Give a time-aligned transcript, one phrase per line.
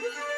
[0.00, 0.10] you